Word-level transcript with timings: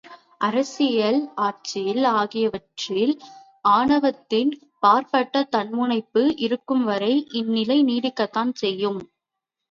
அரசியல், 0.41 1.17
ஆட்சியியல் 1.39 2.05
ஆகியவற்றில் 2.13 3.13
ஆணவத்தின் 3.69 4.51
பாற்பட்ட 4.79 5.43
தன்முனைப்பு 5.55 6.23
இருக்கும்வரை 6.47 7.11
இந்தநிலை 7.33 7.77
நீடிக்கத்தான் 7.83 8.53
செய்யும்! 8.55 8.99